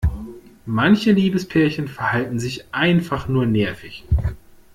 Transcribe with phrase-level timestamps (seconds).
[0.65, 4.03] Manche Liebespärchen verhalten sich einfach nur nervig.